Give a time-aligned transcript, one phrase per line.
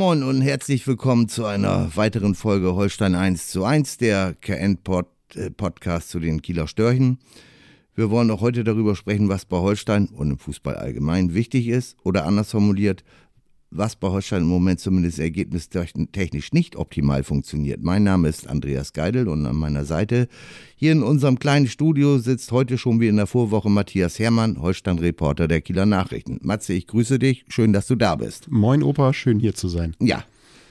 [0.00, 6.10] Moin und herzlich willkommen zu einer weiteren Folge Holstein 1 zu 1, der KN-Podcast äh,
[6.10, 7.18] zu den Kieler Störchen.
[7.94, 11.98] Wir wollen auch heute darüber sprechen, was bei Holstein und im Fußball allgemein wichtig ist
[12.02, 13.04] oder anders formuliert,
[13.70, 17.82] was bei Holstein im Moment zumindest ergebnistechnisch nicht optimal funktioniert.
[17.82, 20.28] Mein Name ist Andreas Geidel und an meiner Seite
[20.74, 25.46] hier in unserem kleinen Studio sitzt heute schon wie in der Vorwoche Matthias Herrmann, Holstein-Reporter
[25.46, 26.40] der Kieler Nachrichten.
[26.42, 27.44] Matze, ich grüße dich.
[27.48, 28.50] Schön, dass du da bist.
[28.50, 29.94] Moin Opa, schön hier zu sein.
[30.00, 30.24] Ja,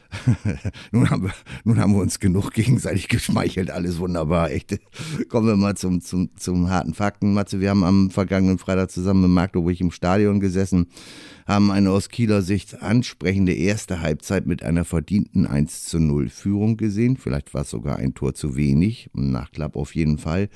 [0.92, 4.80] nun, haben wir, nun haben wir uns genug gegenseitig geschmeichelt, alles wunderbar, echt.
[5.30, 7.34] Kommen wir mal zum, zum, zum harten Fakten.
[7.34, 10.88] Matze, wir haben am vergangenen Freitag zusammen in Magdeburg im Stadion gesessen,
[11.50, 16.78] haben eine aus Kieler Sicht ansprechende erste Halbzeit mit einer verdienten 1 zu 0 Führung
[16.78, 17.18] gesehen.
[17.18, 20.50] Vielleicht war es sogar ein Tor zu wenig, im Nachklapp auf jeden Fall.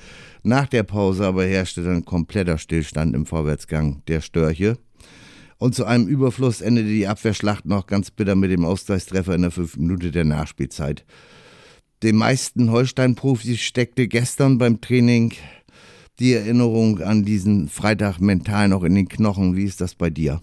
[0.44, 4.78] Nach der Pause aber herrschte dann kompletter Stillstand im Vorwärtsgang der Störche.
[5.58, 9.50] Und zu einem Überfluss endete die Abwehrschlacht noch ganz bitter mit dem Ausgleichstreffer in der
[9.50, 11.04] fünften Minute der Nachspielzeit.
[12.04, 15.32] Den meisten Holstein-Profis steckte gestern beim Training
[16.20, 19.56] die Erinnerung an diesen Freitag mental noch in den Knochen.
[19.56, 20.40] Wie ist das bei dir?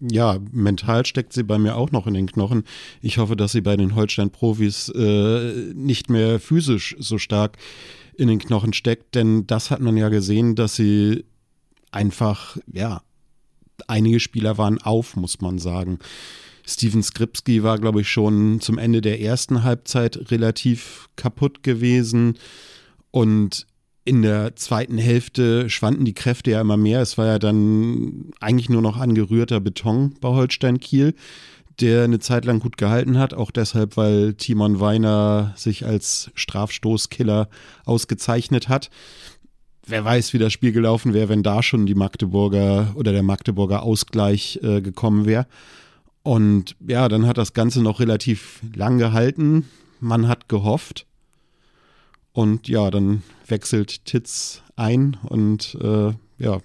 [0.00, 2.64] Ja, mental steckt sie bei mir auch noch in den Knochen.
[3.00, 7.56] Ich hoffe, dass sie bei den Holstein-Profis äh, nicht mehr physisch so stark
[8.16, 11.24] in den Knochen steckt, denn das hat man ja gesehen, dass sie
[11.90, 13.02] einfach, ja,
[13.88, 15.98] einige Spieler waren auf, muss man sagen.
[16.64, 22.38] Steven Skripski war, glaube ich, schon zum Ende der ersten Halbzeit relativ kaputt gewesen.
[23.10, 23.66] Und
[24.04, 27.00] in der zweiten Hälfte schwanden die Kräfte ja immer mehr.
[27.00, 31.14] Es war ja dann eigentlich nur noch angerührter Beton bei Holstein Kiel,
[31.80, 33.32] der eine Zeit lang gut gehalten hat.
[33.34, 37.48] Auch deshalb, weil Timon Weiner sich als Strafstoßkiller
[37.84, 38.90] ausgezeichnet hat
[39.86, 43.82] wer weiß, wie das Spiel gelaufen wäre, wenn da schon die Magdeburger oder der Magdeburger
[43.82, 45.46] Ausgleich äh, gekommen wäre.
[46.22, 49.68] Und ja, dann hat das Ganze noch relativ lang gehalten.
[50.00, 51.06] Man hat gehofft.
[52.32, 56.60] Und ja, dann wechselt Titz ein und äh, ja,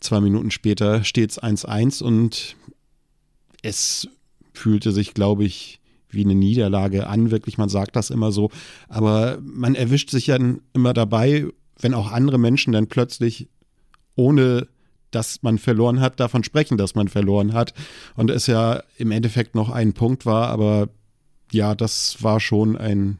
[0.00, 2.56] zwei Minuten später steht es 1-1 und
[3.62, 4.08] es
[4.52, 5.80] fühlte sich, glaube ich,
[6.10, 7.30] wie eine Niederlage an.
[7.30, 8.50] Wirklich, man sagt das immer so.
[8.88, 10.38] Aber man erwischt sich ja
[10.74, 11.46] immer dabei
[11.82, 13.48] wenn auch andere Menschen dann plötzlich
[14.14, 14.68] ohne
[15.10, 17.74] dass man verloren hat, davon sprechen, dass man verloren hat.
[18.16, 20.88] Und es ja im Endeffekt noch ein Punkt war, aber
[21.50, 23.18] ja, das war schon ein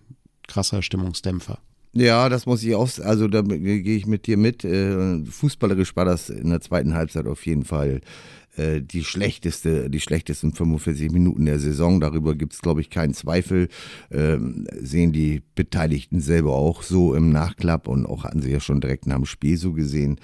[0.52, 1.58] krasser Stimmungsdämpfer.
[1.94, 4.64] Ja, das muss ich auch, also da gehe ich mit dir mit.
[4.64, 8.00] Äh, fußballerisch war das in der zweiten Halbzeit auf jeden Fall
[8.56, 12.00] äh, die schlechteste, die schlechtesten 45 Minuten der Saison.
[12.00, 13.68] Darüber gibt es, glaube ich, keinen Zweifel.
[14.10, 18.80] Ähm, sehen die Beteiligten selber auch so im Nachklapp und auch hatten sie ja schon
[18.80, 20.18] direkt nach dem Spiel so gesehen.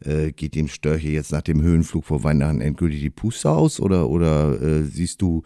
[0.00, 4.10] Äh, geht dem Störche jetzt nach dem Höhenflug vor Weihnachten endgültig die Puste aus oder,
[4.10, 5.42] oder siehst du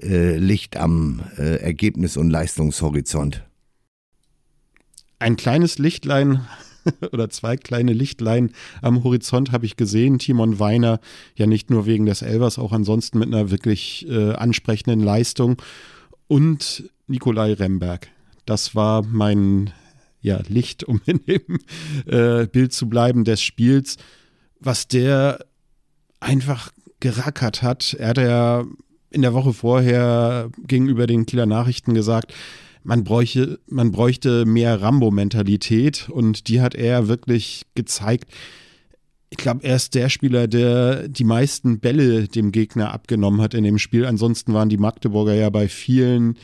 [0.00, 3.42] Licht am Ergebnis- und Leistungshorizont?
[5.18, 6.46] Ein kleines Lichtlein
[7.12, 8.52] oder zwei kleine Lichtlein
[8.82, 10.18] am Horizont habe ich gesehen.
[10.18, 11.00] Timon Weiner
[11.36, 15.60] ja nicht nur wegen des Elvers, auch ansonsten mit einer wirklich äh, ansprechenden Leistung.
[16.26, 18.08] Und Nikolai Remberg.
[18.44, 19.72] Das war mein
[20.20, 21.58] ja, Licht, um in dem
[22.06, 23.96] äh, Bild zu bleiben, des Spiels.
[24.60, 25.44] Was der
[26.20, 27.94] einfach gerackert hat.
[27.94, 28.64] Er hat ja
[29.10, 32.34] in der Woche vorher gegenüber den Kieler Nachrichten gesagt,
[32.82, 38.30] man bräuchte, man bräuchte mehr Rambo-Mentalität und die hat er wirklich gezeigt.
[39.30, 43.64] Ich glaube, er ist der Spieler, der die meisten Bälle dem Gegner abgenommen hat in
[43.64, 44.06] dem Spiel.
[44.06, 46.38] Ansonsten waren die Magdeburger ja bei vielen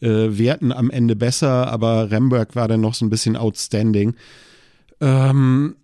[0.00, 4.14] äh, Werten am Ende besser, aber Remberg war dann noch so ein bisschen outstanding.
[5.00, 5.76] Ähm,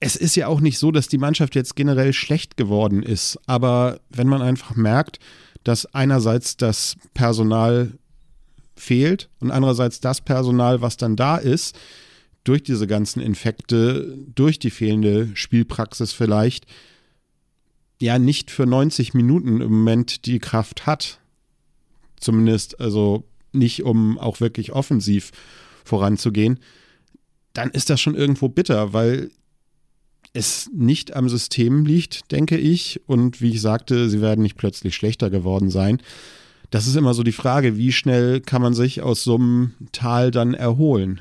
[0.00, 4.00] es ist ja auch nicht so, dass die Mannschaft jetzt generell schlecht geworden ist, aber
[4.10, 5.18] wenn man einfach merkt,
[5.64, 7.92] dass einerseits das Personal
[8.76, 11.76] fehlt und andererseits das Personal, was dann da ist,
[12.44, 16.66] durch diese ganzen Infekte, durch die fehlende Spielpraxis vielleicht,
[18.00, 21.18] ja nicht für 90 Minuten im Moment die Kraft hat.
[22.20, 25.32] Zumindest also nicht, um auch wirklich offensiv
[25.84, 26.60] voranzugehen.
[27.52, 29.30] Dann ist das schon irgendwo bitter, weil
[30.32, 33.00] es nicht am System liegt, denke ich.
[33.06, 36.02] Und wie ich sagte, sie werden nicht plötzlich schlechter geworden sein.
[36.70, 40.30] Das ist immer so die Frage, wie schnell kann man sich aus so einem Tal
[40.30, 41.20] dann erholen?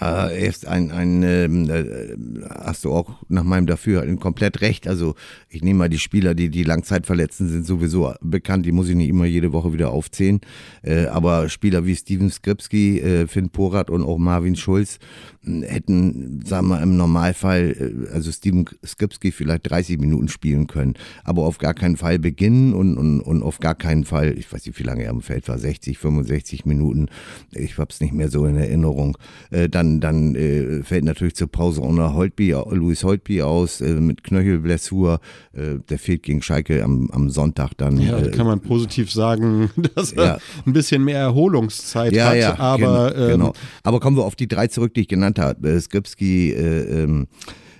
[0.00, 2.16] Äh, ist ein, ein ähm, äh,
[2.50, 4.86] hast du auch nach meinem Dafürhalten komplett recht.
[4.86, 5.14] Also
[5.48, 8.66] ich nehme mal die Spieler, die die Langzeitverletzten sind, sowieso bekannt.
[8.66, 10.40] Die muss ich nicht immer jede Woche wieder aufzählen.
[10.82, 14.98] Äh, aber Spieler wie Steven Skripski, äh, Finn Porat und auch Marvin Schulz
[15.42, 20.94] hm, hätten, sagen wir im Normalfall, äh, also Steven Skripski vielleicht 30 Minuten spielen können,
[21.24, 24.66] aber auf gar keinen Fall beginnen und, und, und auf gar keinen Fall, ich weiß
[24.66, 27.06] nicht, wie lange er am Feld war, 60, 65 Minuten.
[27.52, 29.16] Ich habe es nicht mehr so in Erinnerung.
[29.50, 33.94] Äh, dann, dann äh, fällt natürlich zur Pause auch noch Holtby, Louis Holtby aus äh,
[34.00, 35.20] mit Knöchelblessur.
[35.52, 37.98] Äh, der fehlt gegen Schalke am, am Sonntag dann.
[38.00, 40.38] Ja, äh, kann man positiv sagen, dass er Ja.
[40.66, 42.36] ein bisschen mehr Erholungszeit ja, hat.
[42.36, 43.46] ja, aber gen- genau.
[43.48, 43.52] ähm,
[43.82, 45.68] Aber kommen wir auf die drei zurück, die ich genannt habe.
[45.68, 47.28] Äh, Skripski, äh, ähm,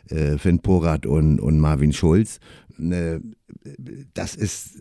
[0.09, 2.39] äh, Finn Porat und, und Marvin Schulz.
[2.79, 3.21] Äh,
[4.15, 4.79] das ist,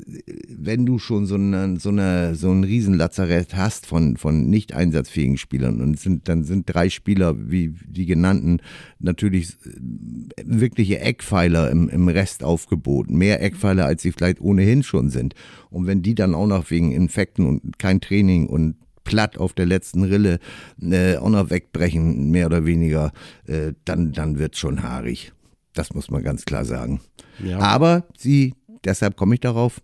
[0.49, 5.37] wenn du schon so, eine, so, eine, so ein Riesenlazarett hast von, von nicht einsatzfähigen
[5.37, 8.61] Spielern und sind, dann sind drei Spieler, wie die genannten,
[8.99, 13.09] natürlich äh, wirkliche Eckpfeiler im, im Restaufgebot.
[13.09, 15.33] Mehr Eckpfeiler, als sie vielleicht ohnehin schon sind.
[15.69, 19.65] Und wenn die dann auch noch wegen Infekten und kein Training und platt auf der
[19.65, 20.39] letzten Rille
[20.81, 23.11] äh, auch noch wegbrechen, mehr oder weniger,
[23.47, 25.31] äh, dann, dann wird schon haarig.
[25.77, 27.01] Das muss man ganz klar sagen.
[27.43, 27.59] Ja.
[27.59, 29.81] Aber sie, deshalb komme ich darauf,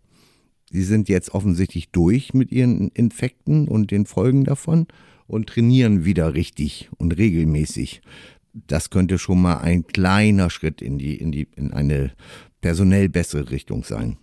[0.71, 4.87] sie sind jetzt offensichtlich durch mit ihren Infekten und den Folgen davon
[5.27, 8.01] und trainieren wieder richtig und regelmäßig.
[8.53, 12.11] Das könnte schon mal ein kleiner Schritt in die, in die, in eine
[12.61, 14.17] personell bessere Richtung sein.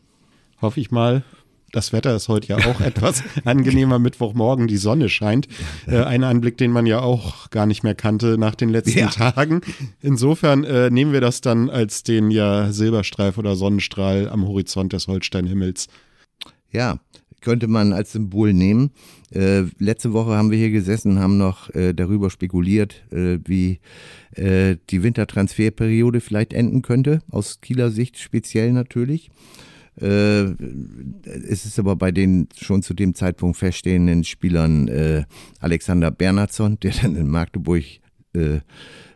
[0.61, 1.25] hoffe ich mal.
[1.73, 3.99] Das Wetter ist heute ja auch etwas angenehmer.
[3.99, 5.49] Mittwochmorgen, die Sonne scheint.
[5.87, 9.09] Äh, ein Anblick, den man ja auch gar nicht mehr kannte nach den letzten Ja.
[9.09, 9.61] Tagen.
[10.01, 15.07] Insofern äh, nehmen wir das dann als den ja Silberstreif oder Sonnenstrahl am Horizont des
[15.07, 15.89] Holsteinhimmels.
[16.73, 16.99] Ja,
[17.41, 18.91] könnte man als Symbol nehmen.
[19.33, 23.81] Äh, letzte Woche haben wir hier gesessen, haben noch äh, darüber spekuliert, äh, wie
[24.35, 29.31] äh, die Wintertransferperiode vielleicht enden könnte, aus Kieler Sicht speziell natürlich.
[30.01, 30.43] Äh,
[31.49, 35.25] es ist aber bei den schon zu dem Zeitpunkt feststehenden Spielern äh,
[35.61, 37.85] Alexander Bernhardsson, der dann in Magdeburg
[38.35, 38.61] äh,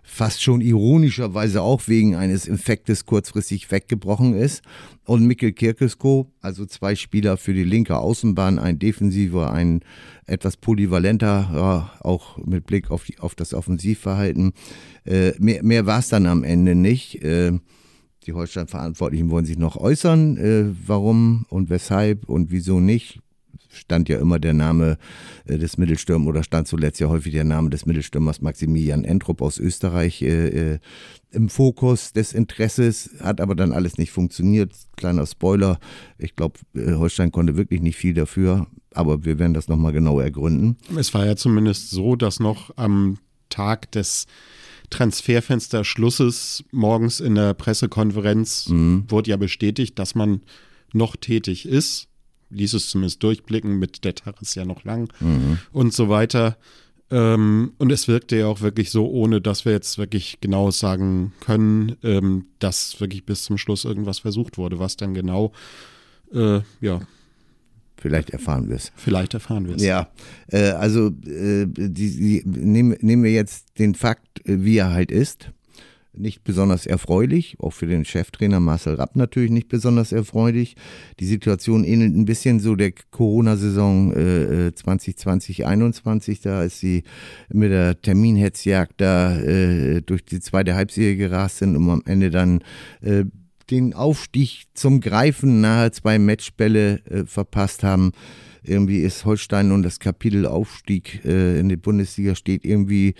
[0.06, 4.62] fast schon ironischerweise auch wegen eines Infektes kurzfristig weggebrochen ist.
[5.05, 9.81] Und Mikkel Kirkesko, also zwei Spieler für die linke Außenbahn, ein defensiver, ein
[10.26, 14.53] etwas polyvalenter, ja, auch mit Blick auf, die, auf das Offensivverhalten.
[15.05, 17.23] Äh, mehr mehr war es dann am Ende nicht.
[17.23, 17.59] Äh,
[18.26, 23.21] die Holstein-Verantwortlichen wollen sich noch äußern, äh, warum und weshalb und wieso nicht.
[23.71, 24.99] Stand ja immer der Name
[25.47, 29.59] äh, des Mittelstürmers oder stand zuletzt ja häufig der Name des Mittelstürmers Maximilian Entrup aus
[29.59, 30.79] Österreich äh, äh,
[31.32, 34.73] im Fokus des Interesses, hat aber dann alles nicht funktioniert.
[34.97, 35.79] Kleiner Spoiler,
[36.19, 40.21] ich glaube, äh, Holstein konnte wirklich nicht viel dafür, aber wir werden das nochmal genau
[40.21, 40.76] ergründen.
[40.97, 43.19] Es war ja zumindest so, dass noch am
[43.49, 44.26] Tag des
[44.94, 48.67] Transferfensterschlusses morgens in der Pressekonferenz
[49.08, 50.43] wurde ja bestätigt, dass man
[50.93, 52.06] noch tätig ist.
[52.50, 55.12] Ließ es zumindest durchblicken, mit der Tag ist ja noch lang
[55.73, 56.56] und so weiter.
[57.11, 61.32] Ähm, und es wirkte ja auch wirklich so, ohne dass wir jetzt wirklich genau sagen
[61.40, 64.79] können, ähm, dass wirklich bis zum Schluss irgendwas versucht wurde.
[64.79, 65.52] Was dann genau,
[66.32, 67.00] äh, ja,
[68.04, 68.92] Vielleicht erfahren wir es.
[68.96, 69.82] vielleicht erfahren wir es.
[69.82, 70.08] Ja,
[70.48, 75.11] äh, also äh, die, die, nehmen, nehmen wir jetzt den Fakt, äh, wie er halt
[75.11, 75.49] ist.
[76.12, 80.76] Nicht besonders erfreulich, auch für den Cheftrainer Marcel Rapp natürlich nicht besonders erfreulich.
[81.18, 86.40] Die Situation ähnelt ein bisschen so der Corona-Saison äh, 2020-21.
[86.42, 87.04] Da ist sie
[87.49, 92.61] mit der Terminhetzjagd da äh, durch die zweite Halbserie gerast sind, um am Ende dann
[93.00, 93.25] äh,
[93.71, 98.12] den Aufstieg zum Greifen nahe zwei Matchbälle äh, verpasst haben.
[98.66, 103.14] Irgendwie ist Holstein und das Kapitel Aufstieg äh, in die Bundesliga steht irgendwie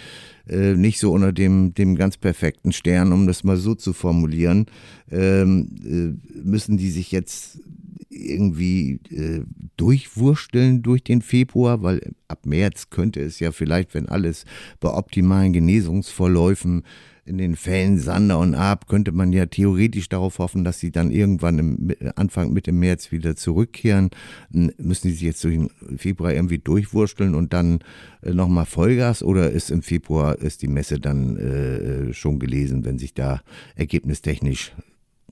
[0.49, 4.67] äh, nicht so unter dem, dem ganz perfekten Stern, um das mal so zu formulieren.
[5.11, 7.61] Ähm, äh, müssen die sich jetzt
[8.09, 9.43] irgendwie äh,
[9.77, 14.45] durchwursteln durch den Februar, weil ab März könnte es ja vielleicht, wenn alles
[14.81, 16.85] bei optimalen Genesungsverläufen
[17.27, 21.11] in den Fällen Sander und Ab, könnte man ja theoretisch darauf hoffen, dass sie dann
[21.11, 24.11] irgendwann im Anfang Mitte März wieder zurückkehren.
[24.51, 27.81] Müssen die sich jetzt durch den Februar irgendwie durchwursteln und dann
[28.23, 32.99] äh, nochmal Vollgas oder ist im Februar ist die Messe dann äh, schon gelesen, wenn
[32.99, 33.41] sich da
[33.75, 34.73] ergebnistechnisch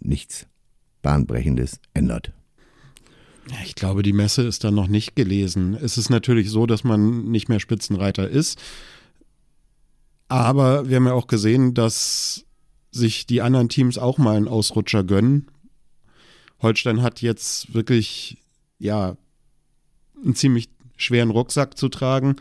[0.00, 0.46] nichts
[1.02, 2.32] Bahnbrechendes ändert?
[3.64, 5.74] Ich glaube, die Messe ist dann noch nicht gelesen.
[5.74, 8.60] Es ist natürlich so, dass man nicht mehr Spitzenreiter ist.
[10.32, 12.46] Aber wir haben ja auch gesehen, dass
[12.90, 15.50] sich die anderen Teams auch mal einen Ausrutscher gönnen.
[16.62, 18.38] Holstein hat jetzt wirklich,
[18.78, 19.18] ja,
[20.24, 22.36] einen ziemlich schweren Rucksack zu tragen.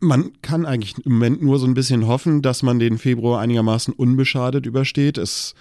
[0.00, 3.94] Man kann eigentlich im Moment nur so ein bisschen hoffen, dass man den Februar einigermaßen
[3.94, 5.16] unbeschadet übersteht.
[5.16, 5.54] Es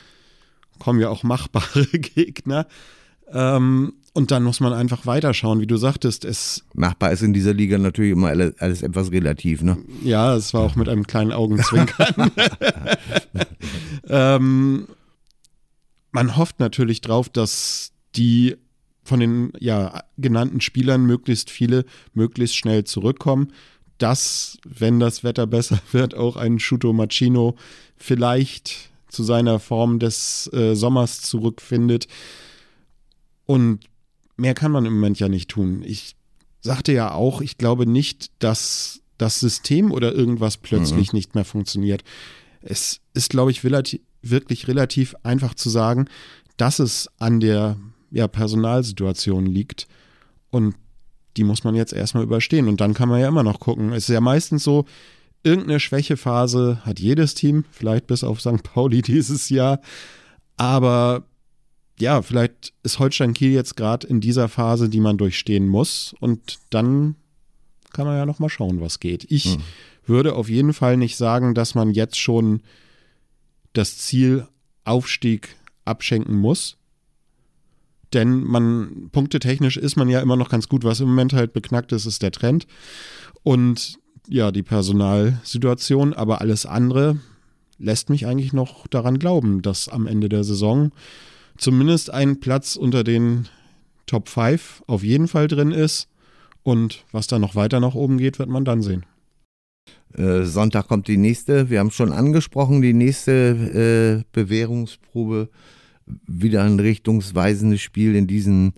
[0.80, 2.68] kommen ja auch machbare Gegner.
[3.31, 6.25] Ähm, und dann muss man einfach weiterschauen, wie du sagtest.
[6.25, 9.77] Es Machbar ist in dieser Liga natürlich immer alles, alles etwas relativ, ne?
[10.03, 12.31] Ja, es war auch mit einem kleinen Augenzwinkern.
[14.09, 14.88] ähm,
[16.12, 18.57] man hofft natürlich drauf, dass die
[19.03, 23.53] von den ja, genannten Spielern möglichst viele möglichst schnell zurückkommen.
[24.00, 27.55] Dass, wenn das Wetter besser wird, auch ein Shuto Machino
[27.95, 32.07] vielleicht zu seiner Form des äh, Sommers zurückfindet.
[33.50, 33.79] Und
[34.38, 35.82] mehr kann man im Moment ja nicht tun.
[35.84, 36.15] Ich
[36.62, 41.18] sagte ja auch, ich glaube nicht, dass das System oder irgendwas plötzlich mhm.
[41.18, 42.03] nicht mehr funktioniert.
[42.62, 46.06] Es ist, glaube ich, relativ, wirklich relativ einfach zu sagen,
[46.58, 47.77] dass es an der
[48.12, 49.88] ja, Personalsituation liegt.
[50.51, 50.75] Und
[51.36, 52.68] die muss man jetzt erstmal überstehen.
[52.68, 53.94] Und dann kann man ja immer noch gucken.
[53.94, 54.86] Es ist ja meistens so,
[55.41, 58.62] irgendeine Schwächephase hat jedes Team, vielleicht bis auf St.
[58.62, 59.82] Pauli dieses Jahr.
[60.56, 61.24] Aber
[62.01, 66.15] ja, vielleicht ist Holstein Kiel jetzt gerade in dieser Phase, die man durchstehen muss.
[66.20, 67.15] Und dann
[67.91, 69.25] kann man ja noch mal schauen, was geht.
[69.29, 69.62] Ich hm.
[70.06, 72.62] würde auf jeden Fall nicht sagen, dass man jetzt schon
[73.74, 74.48] das Ziel
[74.86, 76.77] Aufstieg abschenken muss.
[78.13, 80.84] Denn man, punktetechnisch ist man ja immer noch ganz gut.
[80.84, 82.65] Was im Moment halt beknackt ist, ist der Trend.
[83.44, 86.13] Und ja, die Personalsituation.
[86.13, 87.20] Aber alles andere
[87.77, 90.91] lässt mich eigentlich noch daran glauben, dass am Ende der Saison
[91.60, 93.48] zumindest ein Platz unter den
[94.06, 96.08] Top 5 auf jeden Fall drin ist.
[96.63, 99.06] Und was da noch weiter nach oben geht, wird man dann sehen.
[100.13, 105.50] Äh, Sonntag kommt die nächste, wir haben schon angesprochen, die nächste äh, Bewährungsprobe.
[106.25, 108.74] Wieder ein richtungsweisendes Spiel in diesen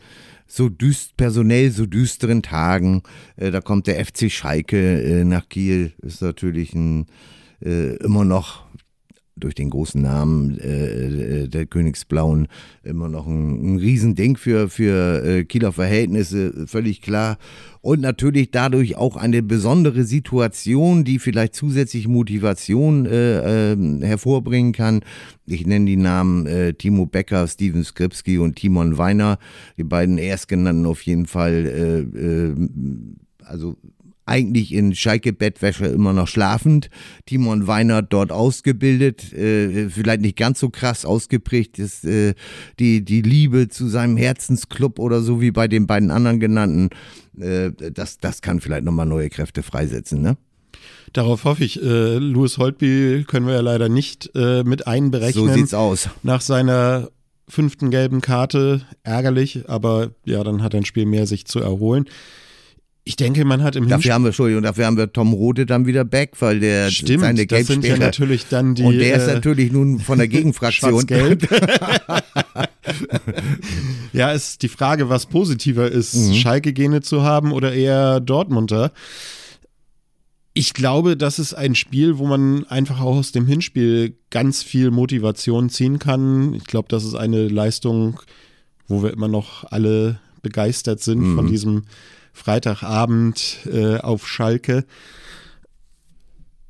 [0.47, 3.03] so düst, personell so düsteren Tagen.
[3.37, 5.93] Äh, da kommt der FC Schalke äh, nach Kiel.
[6.01, 7.05] Ist natürlich ein,
[7.63, 8.65] äh, immer noch
[9.35, 12.47] durch den großen Namen äh, äh, der Königsblauen
[12.83, 17.37] immer noch ein, ein Riesending für, für äh, Kieler Verhältnisse, völlig klar.
[17.81, 25.01] Und natürlich dadurch auch eine besondere Situation, die vielleicht zusätzlich Motivation äh, äh, hervorbringen kann.
[25.47, 29.39] Ich nenne die Namen äh, Timo Becker, Steven Skripski und Timon Weiner,
[29.77, 31.65] die beiden erstgenannten auf jeden Fall.
[31.65, 33.77] Äh, also
[34.25, 36.89] eigentlich in Schalke-Bettwäsche immer noch schlafend.
[37.25, 42.35] Timon Weiner dort ausgebildet, äh, vielleicht nicht ganz so krass ausgeprägt ist äh,
[42.79, 46.89] die, die Liebe zu seinem Herzensclub oder so wie bei den beiden anderen genannten.
[47.39, 50.37] Äh, das, das kann vielleicht nochmal neue Kräfte freisetzen, ne?
[51.13, 51.81] Darauf hoffe ich.
[51.81, 55.47] Äh, Louis Holtby können wir ja leider nicht äh, mit einberechnen.
[55.47, 56.09] So sieht's aus.
[56.23, 57.09] Nach seiner
[57.49, 62.05] fünften gelben Karte ärgerlich, aber ja, dann hat ein Spiel mehr sich zu erholen.
[63.03, 65.87] Ich denke, man hat im Dafür haben wir, Entschuldigung, dafür haben wir Tom Rode dann
[65.87, 68.83] wieder back, weil der Stimmt, seine das sind ja natürlich dann die.
[68.83, 71.07] Und der ist äh, natürlich nun von der Gegenfraktion.
[74.13, 76.35] ja, ist die Frage, was positiver ist, mhm.
[76.35, 78.91] Schalke-Gene zu haben oder eher Dortmunder.
[80.53, 84.91] Ich glaube, das ist ein Spiel, wo man einfach auch aus dem Hinspiel ganz viel
[84.91, 86.53] Motivation ziehen kann.
[86.53, 88.19] Ich glaube, das ist eine Leistung,
[88.87, 91.35] wo wir immer noch alle begeistert sind mhm.
[91.35, 91.83] von diesem
[92.33, 94.85] Freitagabend äh, auf Schalke.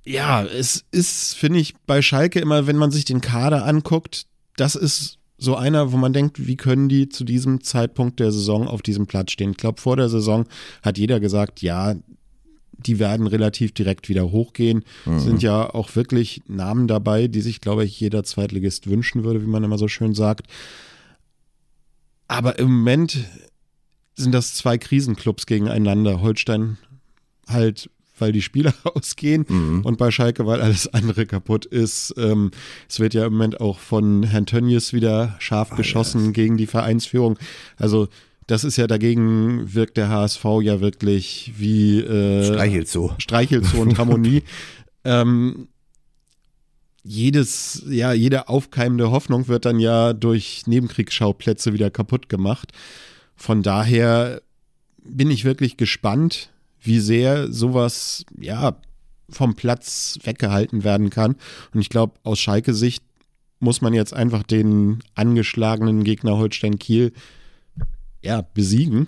[0.03, 4.25] Ja, es ist, finde ich, bei Schalke immer, wenn man sich den Kader anguckt,
[4.57, 8.67] das ist so einer, wo man denkt, wie können die zu diesem Zeitpunkt der Saison
[8.67, 9.51] auf diesem Platz stehen?
[9.51, 10.45] Ich glaube, vor der Saison
[10.83, 11.95] hat jeder gesagt, ja,
[12.85, 14.83] die werden relativ direkt wieder hochgehen.
[15.05, 15.19] Mhm.
[15.19, 19.47] Sind ja auch wirklich Namen dabei, die sich, glaube ich, jeder Zweitligist wünschen würde, wie
[19.47, 20.47] man immer so schön sagt.
[22.27, 23.17] Aber im Moment
[24.21, 26.21] sind das zwei Krisenclubs gegeneinander.
[26.21, 26.77] Holstein
[27.47, 29.81] halt, weil die Spieler ausgehen mhm.
[29.83, 32.13] und bei Schalke, weil alles andere kaputt ist.
[32.17, 32.51] Ähm,
[32.89, 36.33] es wird ja im Moment auch von Herrn Tönnies wieder scharf ah, geschossen yes.
[36.33, 37.37] gegen die Vereinsführung.
[37.77, 38.07] Also
[38.47, 43.11] das ist ja dagegen wirkt der HSV ja wirklich wie äh, Streichelzoo.
[43.17, 44.43] Streichelzoo und Harmonie.
[45.05, 45.67] ähm,
[47.03, 52.71] jedes, ja, jede aufkeimende Hoffnung wird dann ja durch Nebenkriegsschauplätze wieder kaputt gemacht.
[53.35, 54.41] Von daher
[55.03, 58.75] bin ich wirklich gespannt, wie sehr sowas, ja,
[59.29, 61.35] vom Platz weggehalten werden kann.
[61.73, 63.03] Und ich glaube, aus Schalke-Sicht
[63.59, 67.13] muss man jetzt einfach den angeschlagenen Gegner Holstein Kiel
[68.21, 69.07] ja, besiegen.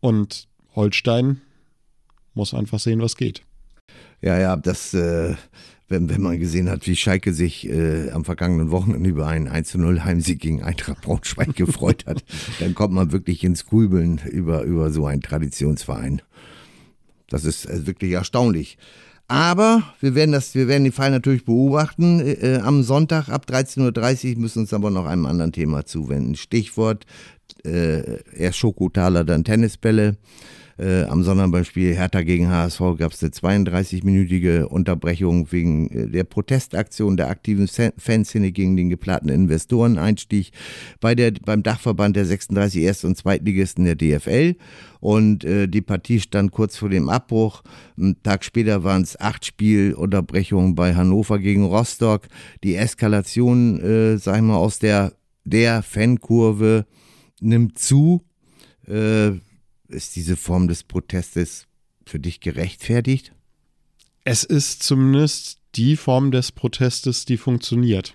[0.00, 1.40] Und Holstein
[2.34, 3.42] muss einfach sehen, was geht.
[4.20, 5.34] Ja, ja, das, äh,
[5.88, 10.04] wenn, wenn man gesehen hat, wie Schalke sich äh, am vergangenen Wochenende über einen 1-0
[10.04, 12.24] Heimsieg gegen Eintracht Braunschweig gefreut hat,
[12.60, 16.22] dann kommt man wirklich ins Grübeln über, über so einen Traditionsverein.
[17.28, 18.78] Das ist äh, wirklich erstaunlich.
[19.28, 22.20] Aber wir werden das, wir werden den Fall natürlich beobachten.
[22.20, 26.36] Äh, am Sonntag ab 13.30 Uhr müssen uns aber noch einem anderen Thema zuwenden.
[26.36, 27.06] Stichwort
[27.64, 30.16] äh, erst Schokotaler, dann Tennisbälle.
[30.78, 36.08] Äh, am Sonntag beim Spiel Hertha gegen HSV gab es eine 32-minütige Unterbrechung wegen äh,
[36.08, 40.50] der Protestaktion der aktiven Fanszene gegen den geplanten Investoreneinstieg
[41.00, 44.56] bei der, beim Dachverband der 36 Erst- und Zweitligisten der DFL.
[45.00, 47.62] Und äh, die Partie stand kurz vor dem Abbruch.
[47.96, 52.28] Einen Tag später waren es acht Spielunterbrechungen bei Hannover gegen Rostock.
[52.64, 55.14] Die Eskalation, äh, sag ich mal, aus der,
[55.44, 56.84] der Fankurve
[57.40, 58.22] nimmt zu.
[58.86, 59.32] Äh,
[59.88, 61.66] ist diese Form des Protestes
[62.04, 63.32] für dich gerechtfertigt?
[64.24, 68.14] Es ist zumindest die Form des Protestes, die funktioniert.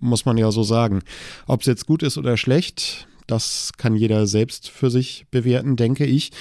[0.00, 1.02] Muss man ja so sagen.
[1.46, 6.04] Ob es jetzt gut ist oder schlecht, das kann jeder selbst für sich bewerten, denke
[6.04, 6.32] ich.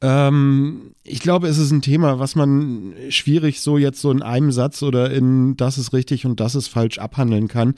[0.00, 4.52] Ähm, ich glaube, es ist ein Thema, was man schwierig so jetzt so in einem
[4.52, 7.74] Satz oder in das ist richtig und das ist falsch abhandeln kann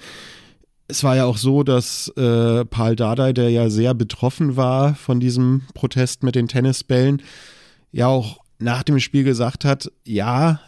[0.88, 5.21] es war ja auch so, dass äh, Paul Dardai, der ja sehr betroffen war von
[5.21, 7.23] diesem Protest mit den Tennisbällen,
[7.93, 10.61] ja auch nach dem Spiel gesagt hat, ja,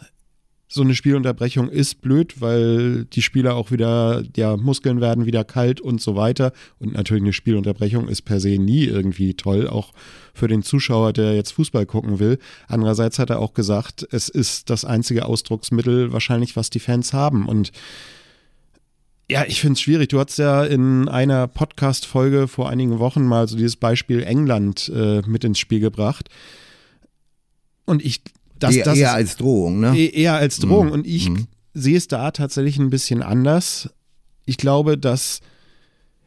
[0.71, 5.81] so eine Spielunterbrechung ist blöd, weil die Spieler auch wieder, ja, Muskeln werden wieder kalt
[5.81, 6.53] und so weiter.
[6.77, 9.93] Und natürlich eine Spielunterbrechung ist per se nie irgendwie toll, auch
[10.35, 12.37] für den Zuschauer, der jetzt Fußball gucken will.
[12.67, 17.47] Andererseits hat er auch gesagt, es ist das einzige Ausdrucksmittel wahrscheinlich, was die Fans haben.
[17.47, 17.71] Und
[19.29, 20.09] ja, ich finde es schwierig.
[20.09, 25.21] Du hast ja in einer Podcast-Folge vor einigen Wochen mal so dieses Beispiel England äh,
[25.27, 26.29] mit ins Spiel gebracht.
[27.85, 28.21] Und ich.
[28.57, 29.97] Das, eher, das eher als Drohung, ne?
[29.97, 30.87] E-, eher als Drohung.
[30.87, 30.91] Mhm.
[30.91, 31.47] Und ich mhm.
[31.73, 33.89] sehe es da tatsächlich ein bisschen anders.
[34.45, 35.39] Ich glaube, dass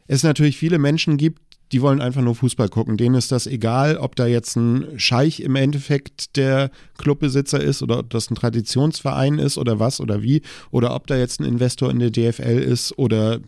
[0.07, 2.97] es natürlich viele Menschen gibt, die wollen einfach nur Fußball gucken.
[2.97, 7.99] Denen ist das egal, ob da jetzt ein Scheich im Endeffekt der Clubbesitzer ist oder
[7.99, 11.89] ob das ein Traditionsverein ist oder was oder wie oder ob da jetzt ein Investor
[11.89, 13.39] in der DFL ist oder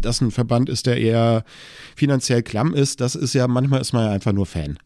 [0.00, 1.44] das ein Verband ist, der eher
[1.94, 3.00] finanziell klamm ist.
[3.00, 4.78] Das ist ja, manchmal ist man ja einfach nur Fan.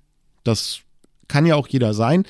[0.43, 0.81] Das
[1.29, 2.25] kann ja auch jeder sein.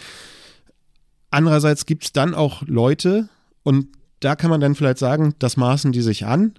[1.30, 3.28] Andererseits gibt es dann auch Leute,
[3.64, 3.88] und
[4.20, 6.54] da kann man dann vielleicht sagen, das maßen die sich an,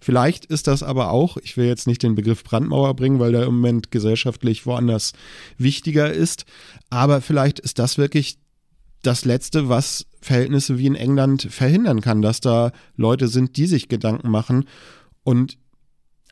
[0.00, 3.44] Vielleicht ist das aber auch, ich will jetzt nicht den Begriff Brandmauer bringen, weil der
[3.44, 5.12] im Moment gesellschaftlich woanders
[5.58, 6.46] wichtiger ist,
[6.88, 8.38] aber vielleicht ist das wirklich
[9.02, 13.88] das Letzte, was Verhältnisse wie in England verhindern kann, dass da Leute sind, die sich
[13.88, 14.66] Gedanken machen.
[15.22, 15.58] Und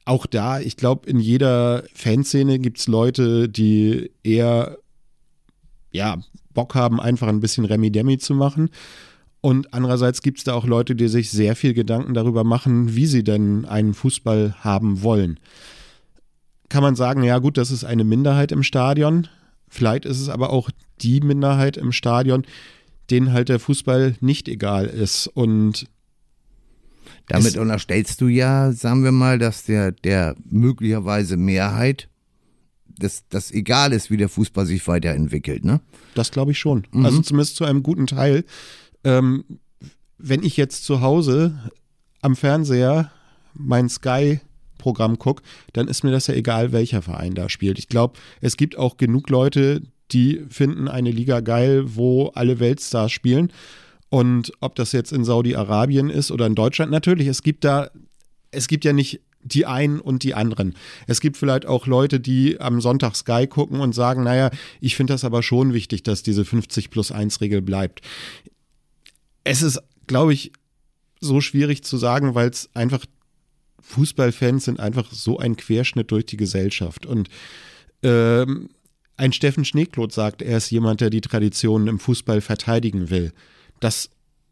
[0.05, 4.79] auch da, ich glaube, in jeder Fanszene gibt es Leute, die eher
[5.93, 6.19] ja,
[6.53, 8.71] Bock haben, einfach ein bisschen Remi-Demi zu machen.
[9.41, 13.07] Und andererseits gibt es da auch Leute, die sich sehr viel Gedanken darüber machen, wie
[13.07, 15.39] sie denn einen Fußball haben wollen.
[16.69, 19.29] Kann man sagen, ja gut, das ist eine Minderheit im Stadion.
[19.69, 20.71] Vielleicht ist es aber auch
[21.01, 22.45] die Minderheit im Stadion,
[23.11, 25.29] denen halt der Fußball nicht egal ist.
[25.29, 25.87] Und
[27.29, 32.09] damit unterstellst du ja, sagen wir mal, dass der, der möglicherweise Mehrheit
[32.99, 35.81] das, das egal ist, wie der Fußball sich weiterentwickelt, ne?
[36.15, 36.87] Das glaube ich schon.
[36.91, 37.05] Mhm.
[37.05, 38.45] Also zumindest zu einem guten Teil
[39.05, 39.45] ähm,
[40.19, 41.59] wenn ich jetzt zu Hause
[42.21, 43.11] am Fernseher
[43.55, 44.41] mein Sky
[44.79, 47.79] Programm gucke, dann ist mir das ja egal, welcher Verein da spielt.
[47.79, 49.83] Ich glaube, es gibt auch genug Leute,
[50.13, 53.53] die finden eine Liga geil, wo alle Weltstars spielen.
[54.09, 57.91] Und ob das jetzt in Saudi-Arabien ist oder in Deutschland, natürlich, es gibt da,
[58.51, 60.75] es gibt ja nicht die einen und die anderen.
[61.07, 65.13] Es gibt vielleicht auch Leute, die am Sonntag Sky gucken und sagen, naja, ich finde
[65.13, 68.01] das aber schon wichtig, dass diese 50 plus 1 Regel bleibt
[69.49, 70.53] es ist, glaube ich,
[71.21, 73.05] so schwierig zu sagen, weil es einfach
[73.81, 77.07] Fußballfans sind einfach so ein Querschnitt durch die Gesellschaft.
[77.07, 77.29] Und
[78.03, 78.69] ähm,
[79.17, 83.33] ein Steffen Schneekloth sagt, er ist jemand, der die Traditionen im Fußball verteidigen will.
[83.81, 84.11] Das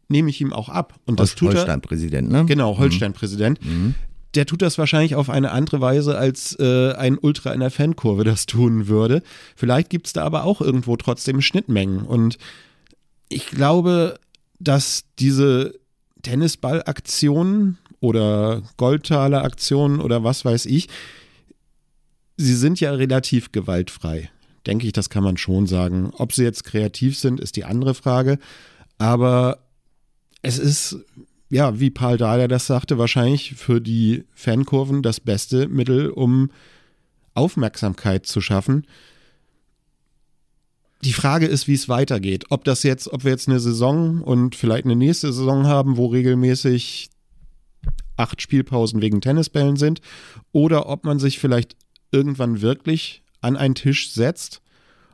[0.09, 0.95] nehme ich ihm auch ab.
[1.05, 2.45] Und das tut Holstein-Präsident, ne?
[2.45, 2.79] Genau, mhm.
[2.79, 3.63] Holstein-Präsident.
[3.63, 3.93] Mhm.
[4.33, 8.23] Der tut das wahrscheinlich auf eine andere Weise, als äh, ein Ultra in der Fankurve
[8.23, 9.21] das tun würde.
[9.55, 11.99] Vielleicht gibt es da aber auch irgendwo trotzdem Schnittmengen.
[11.99, 12.37] Und
[13.29, 14.19] ich glaube,
[14.59, 15.73] dass diese
[16.21, 20.87] Tennisballaktionen oder Goldtaler-Aktionen oder was weiß ich,
[22.37, 24.29] sie sind ja relativ gewaltfrei.
[24.65, 26.11] Denke ich, das kann man schon sagen.
[26.17, 28.37] Ob sie jetzt kreativ sind, ist die andere Frage.
[28.97, 29.59] Aber
[30.41, 30.97] es ist,
[31.49, 36.51] ja, wie Paul Dahler das sagte, wahrscheinlich für die Fankurven das beste Mittel, um
[37.33, 38.85] Aufmerksamkeit zu schaffen.
[41.03, 42.45] Die Frage ist, wie es weitergeht.
[42.49, 46.07] Ob das jetzt, ob wir jetzt eine Saison und vielleicht eine nächste Saison haben, wo
[46.07, 47.09] regelmäßig
[48.15, 50.01] acht Spielpausen wegen Tennisbällen sind,
[50.51, 51.75] oder ob man sich vielleicht
[52.11, 54.61] irgendwann wirklich an einen Tisch setzt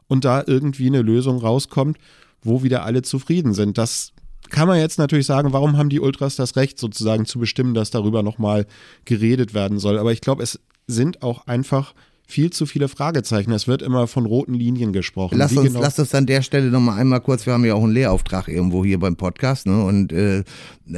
[0.08, 1.98] und da irgendwie eine Lösung rauskommt,
[2.42, 3.78] wo wieder alle zufrieden sind.
[3.78, 4.14] Das
[4.50, 7.92] kann man jetzt natürlich sagen, warum haben die Ultras das Recht sozusagen zu bestimmen, dass
[7.92, 8.68] darüber nochmal
[9.06, 9.98] geredet werden soll.
[9.98, 11.94] Aber ich glaube, es sind auch einfach
[12.26, 13.52] viel zu viele Fragezeichen.
[13.52, 15.38] Es wird immer von roten Linien gesprochen.
[15.38, 17.84] Lass uns, genau lass uns an der Stelle nochmal einmal kurz, wir haben ja auch
[17.84, 19.84] einen Lehrauftrag irgendwo hier beim Podcast, ne?
[19.84, 20.44] Und äh,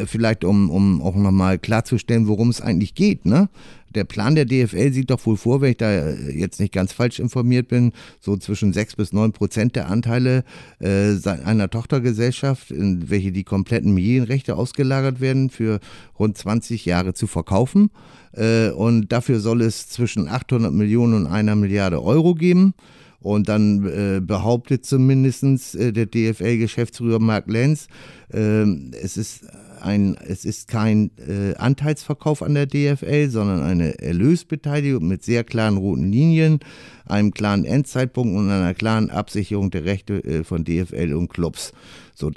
[0.06, 3.50] vielleicht um, um auch nochmal klarzustellen, worum es eigentlich geht, ne?
[3.96, 7.20] der Plan der DFL sieht doch wohl vor, wenn ich da jetzt nicht ganz falsch
[7.20, 10.44] informiert bin, so zwischen sechs bis neun Prozent der Anteile
[10.80, 15.80] äh, einer Tochtergesellschaft, in welche die kompletten Medienrechte ausgelagert werden, für
[16.20, 17.90] rund 20 Jahre zu verkaufen.
[18.36, 22.74] Äh, und dafür soll es zwischen 800 Millionen und einer Milliarde Euro geben.
[23.20, 27.88] Und dann äh, behauptet zumindest äh, der DFL-Geschäftsführer Mark Lenz,
[28.32, 28.66] äh,
[29.02, 29.46] es ist
[29.82, 35.78] ein, es ist kein äh, Anteilsverkauf an der DFL, sondern eine Erlösbeteiligung mit sehr klaren
[35.78, 36.60] roten Linien,
[37.06, 41.72] einem klaren Endzeitpunkt und einer klaren Absicherung der Rechte äh, von DFL und Clubs.
[42.16, 42.32] So,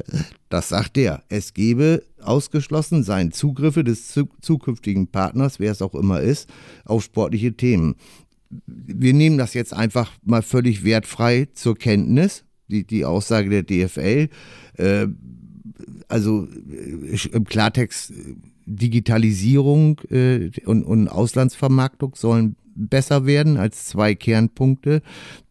[0.48, 1.22] das sagt er.
[1.28, 6.48] Es gebe ausgeschlossen seien Zugriffe des zu zukünftigen Partners, wer es auch immer ist,
[6.84, 7.94] auf sportliche Themen.
[8.66, 14.28] Wir nehmen das jetzt einfach mal völlig wertfrei zur Kenntnis, die, die Aussage der DFL.
[14.74, 15.06] Äh,
[16.08, 18.12] also äh, im Klartext
[18.66, 25.02] Digitalisierung äh, und Auslandsvermarktung sollen besser werden als zwei Kernpunkte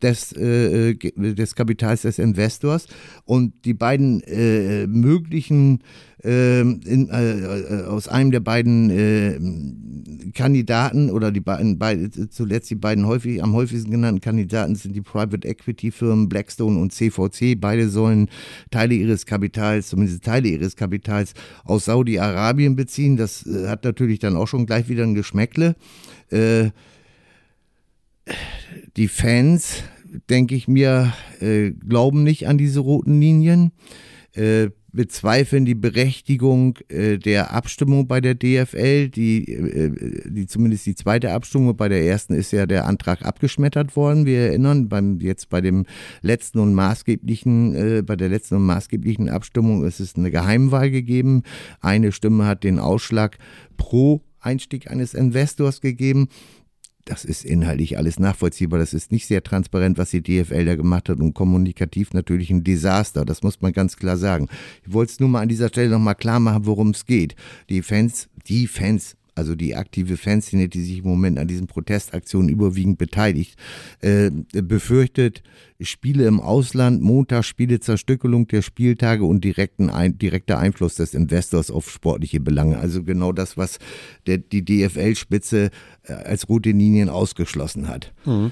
[0.01, 2.87] des, äh, des Kapitals des Investors.
[3.25, 5.79] Und die beiden äh, möglichen,
[6.23, 12.75] äh, in, äh, aus einem der beiden äh, Kandidaten oder die beiden, beide, zuletzt die
[12.75, 17.59] beiden häufig, am häufigsten genannten Kandidaten sind die Private Equity Firmen Blackstone und CVC.
[17.59, 18.29] Beide sollen
[18.71, 23.17] Teile ihres Kapitals, zumindest Teile ihres Kapitals aus Saudi-Arabien beziehen.
[23.17, 25.75] Das äh, hat natürlich dann auch schon gleich wieder ein Geschmäckle.
[26.31, 26.69] Äh,
[28.95, 29.83] die Fans,
[30.29, 33.71] denke ich mir, äh, glauben nicht an diese roten Linien,
[34.33, 39.91] äh, bezweifeln die Berechtigung äh, der Abstimmung bei der DFL, die, äh,
[40.29, 44.25] die zumindest die zweite Abstimmung, bei der ersten ist ja der Antrag abgeschmettert worden.
[44.25, 45.85] Wir erinnern, beim, jetzt bei dem
[46.21, 51.43] letzten und maßgeblichen, äh, bei der letzten und maßgeblichen Abstimmung ist es eine Geheimwahl gegeben.
[51.79, 53.37] Eine Stimme hat den Ausschlag
[53.77, 56.27] pro Einstieg eines Investors gegeben
[57.09, 58.79] das ist inhaltlich alles nachvollziehbar.
[58.79, 62.63] Das ist nicht sehr transparent, was die DFL da gemacht hat und kommunikativ natürlich ein
[62.63, 63.25] Desaster.
[63.25, 64.47] Das muss man ganz klar sagen.
[64.85, 67.35] Ich wollte es nur mal an dieser Stelle nochmal klar machen, worum es geht.
[67.69, 72.49] Die Fans, die Fans also die aktive Fanszene, die sich im Moment an diesen Protestaktionen
[72.49, 73.57] überwiegend beteiligt,
[74.01, 75.43] äh, befürchtet
[75.79, 82.39] Spiele im Ausland, Montagsspiele, Zerstückelung der Spieltage und direkten direkter Einfluss des Investors auf sportliche
[82.39, 82.79] Belange.
[82.79, 83.77] Also genau das, was
[84.25, 85.69] der, die DFL-Spitze
[86.03, 88.13] äh, als rote Linien ausgeschlossen hat.
[88.25, 88.51] Mhm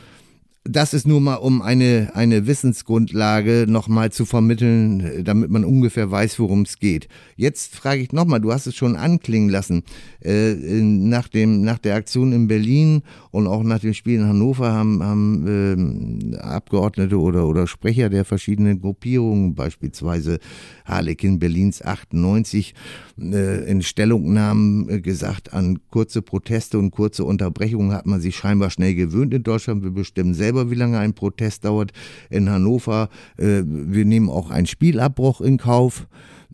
[0.68, 6.40] das ist nur mal, um eine, eine Wissensgrundlage nochmal zu vermitteln, damit man ungefähr weiß,
[6.40, 7.08] worum es geht.
[7.36, 9.84] Jetzt frage ich nochmal, du hast es schon anklingen lassen,
[10.24, 14.74] äh, nach, dem, nach der Aktion in Berlin und auch nach dem Spiel in Hannover
[14.74, 20.40] haben, haben äh, Abgeordnete oder, oder Sprecher der verschiedenen Gruppierungen, beispielsweise
[20.86, 22.74] Harlekin Berlins 98,
[23.20, 28.72] äh, in Stellungnahmen äh, gesagt, an kurze Proteste und kurze Unterbrechungen hat man sich scheinbar
[28.72, 29.84] schnell gewöhnt in Deutschland.
[29.84, 31.92] Wir bestimmen selber selber, wie lange ein Protest dauert.
[32.30, 36.08] In Hannover, äh, wir nehmen auch einen Spielabbruch in Kauf.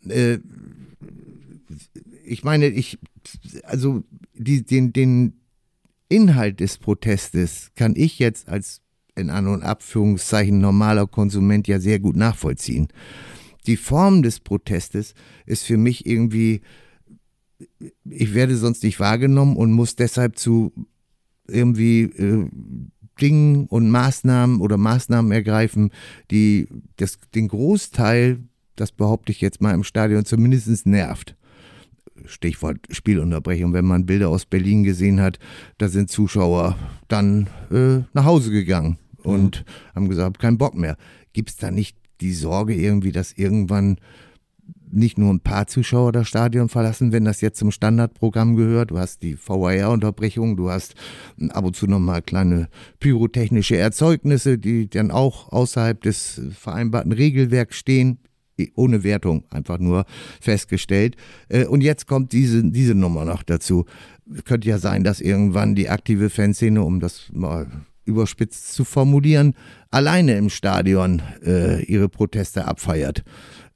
[0.08, 0.40] Äh,
[2.26, 2.98] ich meine, ich,
[3.64, 5.34] also die, den, den
[6.10, 8.82] Inhalt des Protestes kann ich jetzt als
[9.16, 12.88] in An- und Abführungszeichen normaler Konsument ja sehr gut nachvollziehen.
[13.68, 15.14] Die Form des Protestes
[15.46, 16.62] ist für mich irgendwie,
[18.06, 20.72] ich werde sonst nicht wahrgenommen und muss deshalb zu
[21.48, 22.50] irgendwie äh,
[23.22, 25.92] Dingen und Maßnahmen oder Maßnahmen ergreifen,
[26.32, 28.40] die das, den Großteil,
[28.76, 31.36] das behaupte ich jetzt mal im Stadion, zumindest nervt.
[32.26, 33.74] Stichwort Spielunterbrechung.
[33.74, 35.40] Wenn man Bilder aus Berlin gesehen hat,
[35.78, 39.96] da sind Zuschauer dann äh, nach Hause gegangen und mhm.
[39.96, 40.98] haben gesagt, keinen Bock mehr.
[41.34, 43.98] Gibt es da nicht die Sorge irgendwie, dass irgendwann
[44.92, 48.92] nicht nur ein paar Zuschauer das Stadion verlassen, wenn das jetzt zum Standardprogramm gehört.
[48.92, 50.96] Du hast die VAR-Unterbrechung, du hast
[51.50, 52.68] ab und zu nochmal kleine
[53.00, 58.20] pyrotechnische Erzeugnisse, die dann auch außerhalb des vereinbarten Regelwerks stehen.
[58.76, 60.06] Ohne Wertung, einfach nur
[60.40, 61.16] festgestellt.
[61.50, 63.86] Äh, und jetzt kommt diese, diese Nummer noch dazu.
[64.46, 67.66] Könnte ja sein, dass irgendwann die aktive Fanszene, um das mal
[68.06, 69.54] überspitzt zu formulieren,
[69.90, 73.24] alleine im Stadion äh, ihre Proteste abfeiert.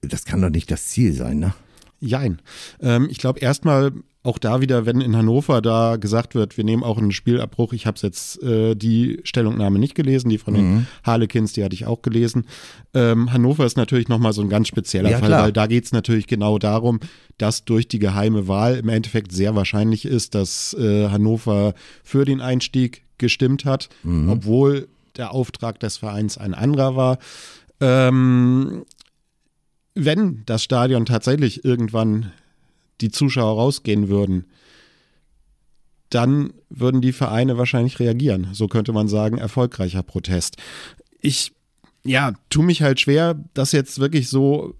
[0.01, 1.53] Das kann doch nicht das Ziel sein, ne?
[1.99, 2.41] Jein.
[2.81, 3.91] Ähm, ich glaube erstmal
[4.25, 7.73] auch da wieder, wenn in Hannover da gesagt wird, wir nehmen auch einen Spielabbruch.
[7.73, 10.57] Ich habe jetzt äh, die Stellungnahme nicht gelesen, die von mhm.
[10.57, 12.45] den Harlequins, die hatte ich auch gelesen.
[12.93, 15.43] Ähm, Hannover ist natürlich nochmal so ein ganz spezieller ja, Fall, klar.
[15.43, 16.99] weil da geht es natürlich genau darum,
[17.37, 22.41] dass durch die geheime Wahl im Endeffekt sehr wahrscheinlich ist, dass äh, Hannover für den
[22.41, 24.29] Einstieg gestimmt hat, mhm.
[24.29, 27.19] obwohl der Auftrag des Vereins ein anderer war.
[27.79, 28.85] Ähm,
[29.95, 32.31] wenn das Stadion tatsächlich irgendwann
[33.01, 34.45] die Zuschauer rausgehen würden,
[36.09, 38.49] dann würden die Vereine wahrscheinlich reagieren.
[38.53, 40.57] So könnte man sagen, erfolgreicher Protest.
[41.19, 41.53] Ich,
[42.03, 44.75] ja, tu mich halt schwer, das jetzt wirklich so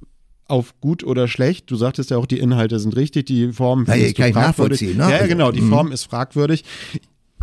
[0.47, 1.71] auf gut oder schlecht.
[1.71, 4.95] Du sagtest ja auch, die Inhalte sind richtig, die Form ist fragwürdig.
[4.95, 5.11] Ne?
[5.11, 5.69] Ja, genau, die mhm.
[5.69, 6.63] Form ist fragwürdig.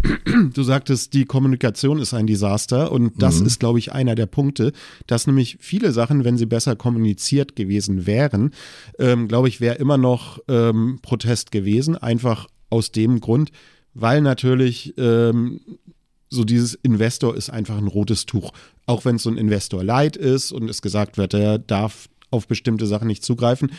[0.55, 3.47] Du sagtest, die Kommunikation ist ein Desaster und das mhm.
[3.47, 4.73] ist, glaube ich, einer der Punkte,
[5.07, 8.53] dass nämlich viele Sachen, wenn sie besser kommuniziert gewesen wären,
[8.99, 13.51] ähm, glaube ich, wäre immer noch ähm, Protest gewesen, einfach aus dem Grund,
[13.95, 15.61] weil natürlich ähm,
[16.31, 18.53] so dieses Investor ist einfach ein rotes Tuch.
[18.87, 22.49] Auch wenn es so ein Investor Light ist und es gesagt wird, er darf auf
[22.49, 23.71] bestimmte Sachen nicht zugreifen,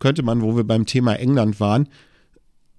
[0.00, 1.88] könnte man, wo wir beim Thema England waren,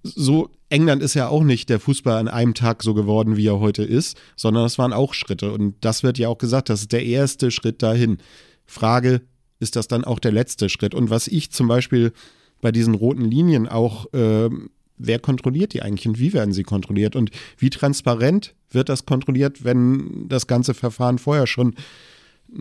[0.04, 3.60] so England ist ja auch nicht der Fußball an einem Tag so geworden, wie er
[3.60, 5.52] heute ist, sondern es waren auch Schritte.
[5.52, 8.20] Und das wird ja auch gesagt, das ist der erste Schritt dahin.
[8.66, 9.22] Frage,
[9.60, 10.96] ist das dann auch der letzte Schritt?
[10.96, 12.14] Und was ich zum Beispiel
[12.62, 14.50] bei diesen roten Linien auch, äh,
[14.98, 17.18] wer kontrolliert die eigentlich und wie werden sie kontrolliert?
[17.18, 21.76] Und wie transparent wird das kontrolliert, wenn das ganze Verfahren vorher schon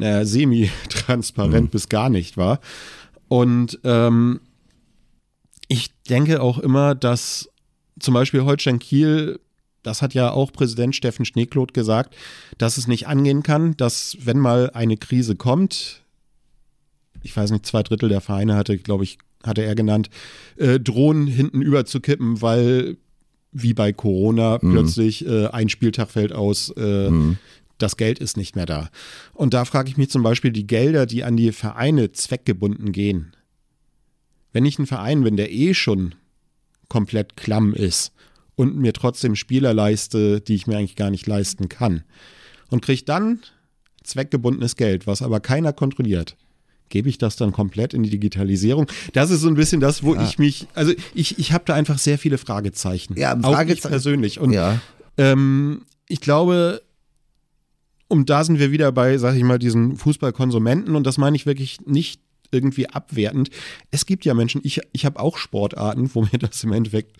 [0.01, 1.70] äh, semi-transparent mhm.
[1.70, 2.61] bis gar nicht war?
[3.29, 4.40] Und ähm,
[5.68, 7.49] ich denke auch immer, dass
[7.98, 9.40] zum Beispiel Holstein Kiel,
[9.83, 12.14] das hat ja auch Präsident Steffen Schneekloth gesagt,
[12.59, 16.03] dass es nicht angehen kann, dass wenn mal eine Krise kommt,
[17.22, 20.11] ich weiß nicht, zwei Drittel der Vereine hatte, glaube ich, hatte er genannt,
[20.57, 22.96] äh, drohen hinten überzukippen, weil
[23.53, 24.72] wie bei Corona mhm.
[24.72, 27.38] plötzlich äh, ein Spieltag fällt aus, äh, mhm.
[27.79, 28.90] das Geld ist nicht mehr da.
[29.33, 33.33] Und da frage ich mich zum Beispiel, die Gelder, die an die Vereine zweckgebunden gehen,
[34.53, 36.14] wenn ich ein Verein bin, der eh schon
[36.90, 38.12] komplett klamm ist
[38.57, 42.05] und mir trotzdem Spieler leiste, die ich mir eigentlich gar nicht leisten kann
[42.68, 43.40] und kriege dann
[44.05, 46.37] zweckgebundenes Geld, was aber keiner kontrolliert,
[46.90, 48.87] gebe ich das dann komplett in die Digitalisierung?
[49.14, 50.22] Das ist so ein bisschen das, wo ja.
[50.24, 53.16] ich mich, also ich, ich habe da einfach sehr viele Fragezeichen.
[53.16, 53.55] Ja, Fragezeichen.
[53.55, 54.40] Auch ich persönlich.
[54.40, 54.81] Und ja.
[55.16, 56.83] ähm, ich glaube,
[58.09, 61.46] und da sind wir wieder bei, sag ich mal, diesen Fußballkonsumenten und das meine ich
[61.46, 63.50] wirklich nicht irgendwie abwertend.
[63.90, 67.16] Es gibt ja Menschen, ich, ich habe auch Sportarten, wo mir das im Endeffekt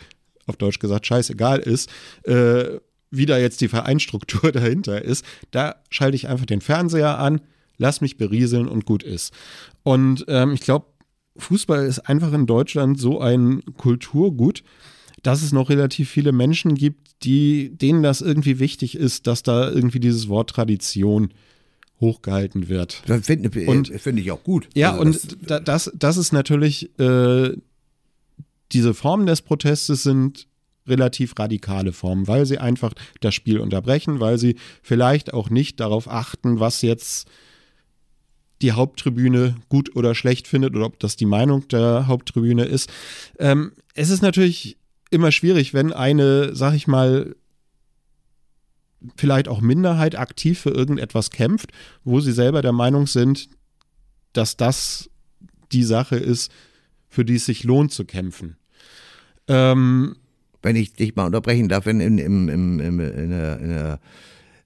[0.47, 1.91] auf Deutsch gesagt scheißegal ist,
[2.25, 2.79] äh,
[3.11, 5.25] wie da jetzt die Vereinstruktur dahinter ist.
[5.51, 7.41] Da schalte ich einfach den Fernseher an,
[7.79, 9.33] lass mich berieseln und gut ist.
[9.83, 10.87] Und ähm, ich glaube,
[11.37, 14.63] Fußball ist einfach in Deutschland so ein Kulturgut,
[15.23, 19.71] dass es noch relativ viele Menschen gibt, die, denen das irgendwie wichtig ist, dass da
[19.71, 21.31] irgendwie dieses Wort Tradition
[22.01, 23.03] hochgehalten wird.
[23.07, 24.69] Das finde find ich auch gut.
[24.75, 27.53] Ja, also und das, das, das ist natürlich, äh,
[28.73, 30.47] diese Formen des Protestes sind
[30.87, 36.09] relativ radikale Formen, weil sie einfach das Spiel unterbrechen, weil sie vielleicht auch nicht darauf
[36.09, 37.29] achten, was jetzt
[38.63, 42.91] die Haupttribüne gut oder schlecht findet oder ob das die Meinung der Haupttribüne ist.
[43.39, 44.77] Ähm, es ist natürlich
[45.11, 47.35] immer schwierig, wenn eine, sag ich mal,
[49.17, 51.73] vielleicht auch Minderheit aktiv für irgendetwas kämpft,
[52.05, 53.49] wo sie selber der Meinung sind,
[54.33, 55.11] dass das
[55.73, 56.51] die Sache ist,
[57.09, 58.57] für die es sich lohnt zu kämpfen.
[59.49, 60.17] Ähm,
[60.63, 64.01] Wenn ich dich mal unterbrechen darf, in, in, in, in, in der, in der,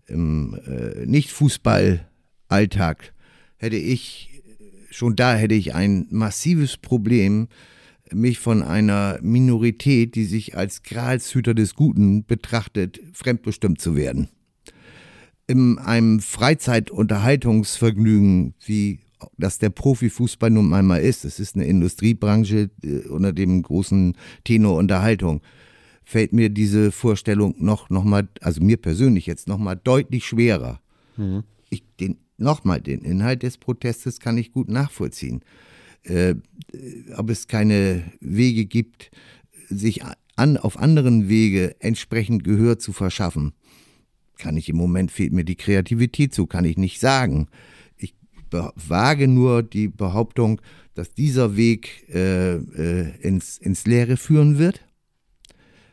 [0.06, 3.12] im äh, Nicht-Fußball-Alltag
[3.56, 4.42] hätte ich,
[4.90, 7.48] schon da hätte ich ein massives Problem,
[8.12, 14.28] mich von einer Minorität, die sich als Gralshüter des Guten betrachtet, fremdbestimmt zu werden.
[15.46, 19.00] In einem Freizeitunterhaltungsvergnügen, wie
[19.38, 24.76] das der Profifußball nun einmal ist, es ist eine Industriebranche äh, unter dem großen Tenor
[24.76, 25.40] Unterhaltung,
[26.04, 30.80] fällt mir diese Vorstellung noch, noch mal, also mir persönlich jetzt noch mal deutlich schwerer.
[31.16, 31.44] Mhm.
[31.70, 35.40] Ich, den, noch mal, den Inhalt des Protestes kann ich gut nachvollziehen
[36.04, 36.34] äh,
[37.16, 39.10] ob es keine Wege gibt,
[39.68, 40.02] sich
[40.36, 43.52] an, auf anderen Wege entsprechend Gehör zu verschaffen.
[44.38, 47.48] Kann ich im Moment fehlt mir die Kreativität zu, kann ich nicht sagen.
[47.96, 48.14] Ich
[48.50, 50.60] wage nur die Behauptung,
[50.94, 54.84] dass dieser Weg äh, äh, ins, ins Leere führen wird.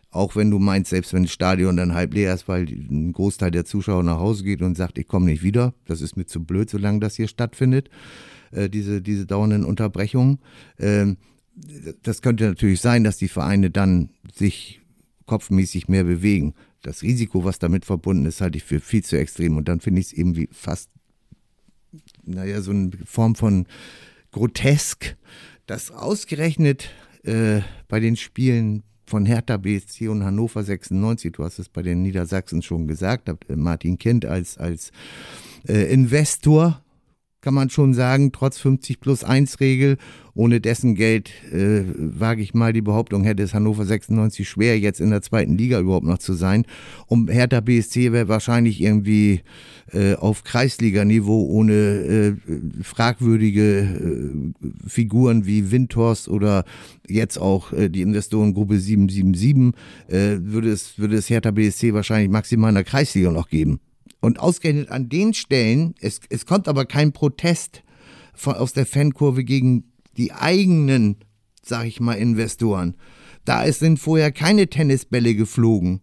[0.10, 3.50] Auch wenn du meinst, selbst wenn das Stadion dann halb leer ist, weil ein Großteil
[3.50, 6.44] der Zuschauer nach Hause geht und sagt, ich komme nicht wieder, das ist mir zu
[6.44, 7.90] blöd, solange das hier stattfindet,
[8.52, 10.40] äh, diese, diese dauernden Unterbrechungen.
[10.80, 11.18] Ähm,
[12.04, 14.82] das könnte natürlich sein, dass die Vereine dann sich
[15.26, 16.54] kopfmäßig mehr bewegen.
[16.82, 19.58] Das Risiko, was damit verbunden ist, halte ich für viel zu extrem.
[19.58, 20.90] Und dann finde ich es irgendwie fast,
[22.24, 23.68] naja, so eine Form von
[24.32, 25.16] grotesk,
[25.68, 26.90] dass ausgerechnet
[27.24, 32.02] äh, bei den Spielen von Hertha BSC und Hannover 96, du hast es bei den
[32.02, 34.92] Niedersachsen schon gesagt, äh, Martin Kind als, als
[35.68, 36.82] äh, Investor
[37.42, 39.98] kann man schon sagen, trotz 50 plus 1 Regel.
[40.34, 45.02] Ohne dessen Geld, äh, wage ich mal die Behauptung, hätte es Hannover 96 schwer, jetzt
[45.02, 46.66] in der zweiten Liga überhaupt noch zu sein.
[47.08, 49.42] Und Hertha BSC wäre wahrscheinlich irgendwie
[49.92, 52.36] äh, auf Kreisliganiveau ohne äh,
[52.82, 56.64] fragwürdige äh, Figuren wie Windhorst oder
[57.08, 59.74] jetzt auch äh, die Investorengruppe 777,
[60.08, 63.82] äh, würde, es, würde es Hertha BSC wahrscheinlich maximal in der Kreisliga noch geben.
[64.22, 67.84] Und ausgerechnet an den Stellen, es, es kommt aber kein Protest
[68.34, 71.18] von, aus der Fankurve gegen die eigenen,
[71.64, 72.96] sag ich mal, Investoren.
[73.46, 76.02] Da sind vorher keine Tennisbälle geflogen.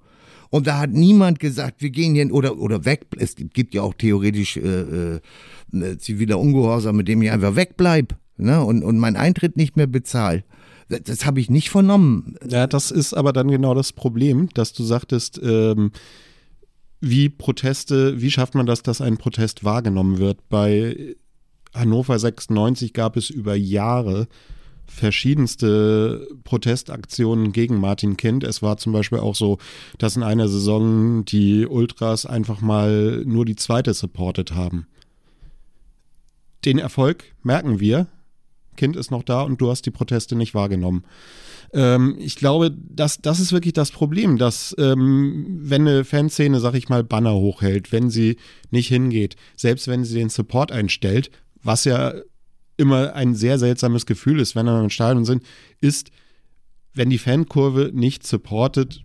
[0.50, 3.07] Und da hat niemand gesagt, wir gehen hier oder, oder weg.
[3.18, 5.20] Es gibt ja auch theoretisch äh,
[5.72, 8.64] äh, ziviler Ungehorsam, mit dem ich einfach wegbleib ne?
[8.64, 10.44] und, und mein Eintritt nicht mehr bezahle.
[10.88, 12.37] Das, das habe ich nicht vernommen.
[12.48, 15.92] Ja, das ist aber dann genau das Problem, dass du sagtest, ähm,
[17.01, 20.49] wie Proteste, wie schafft man das, dass ein Protest wahrgenommen wird?
[20.49, 21.15] Bei
[21.75, 24.27] Hannover 96 gab es über Jahre
[24.87, 28.43] verschiedenste Protestaktionen gegen Martin Kind.
[28.43, 29.59] Es war zum Beispiel auch so,
[29.99, 34.87] dass in einer Saison die Ultras einfach mal nur die zweite supportet haben.
[36.65, 38.07] Den Erfolg merken wir.
[38.79, 41.05] Kind ist noch da und du hast die Proteste nicht wahrgenommen.
[41.75, 46.75] Ähm, ich glaube, das, das ist wirklich das Problem, dass ähm, wenn eine Fanszene, sag
[46.75, 48.38] ich mal, Banner hochhält, wenn sie
[48.71, 51.31] nicht hingeht, selbst wenn sie den Support einstellt,
[51.62, 52.14] was ja
[52.79, 55.43] immer ein sehr seltsames Gefühl ist, wenn wir im Stadion sind,
[55.81, 56.11] ist,
[56.95, 59.05] wenn die Fankurve nicht supportet,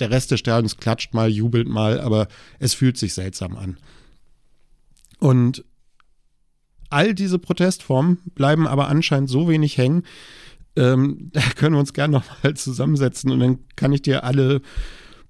[0.00, 2.26] der Rest des Stadions klatscht mal, jubelt mal, aber
[2.58, 3.76] es fühlt sich seltsam an.
[5.18, 5.64] Und
[6.90, 10.02] all diese Protestformen bleiben aber anscheinend so wenig hängen,
[10.76, 14.60] ähm, da können wir uns gerne nochmal zusammensetzen und dann kann ich dir alle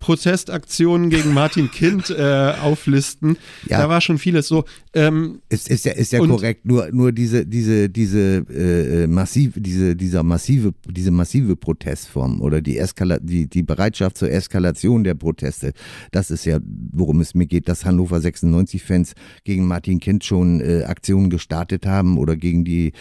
[0.00, 3.36] Protestaktionen gegen Martin Kind äh, auflisten.
[3.68, 3.82] Ja.
[3.82, 4.64] Da war schon vieles so.
[4.94, 6.64] Ähm, ist, ist ja, ist ja korrekt.
[6.64, 12.78] Nur, nur diese, diese, diese äh, massive, diese, dieser massive, diese massive Protestform oder die
[12.78, 15.72] Eskala die, die Bereitschaft zur Eskalation der Proteste,
[16.10, 16.58] das ist ja,
[16.92, 19.12] worum es mir geht, dass Hannover 96-Fans
[19.44, 22.92] gegen Martin Kind schon äh, Aktionen gestartet haben oder gegen die,